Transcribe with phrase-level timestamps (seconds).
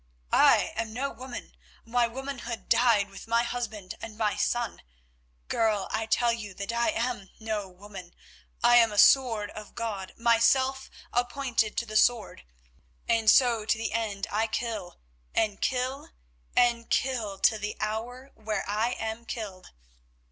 [0.33, 1.55] I am no woman;
[1.85, 4.81] my womanhood died with my husband and my son.
[5.47, 8.15] Girl, I tell you that I am no woman;
[8.63, 12.43] I am a Sword of God myself appointed to the sword.
[13.07, 14.97] And so to the end I kill,
[15.35, 16.09] and kill
[16.55, 19.69] and kill till the hour when I am killed.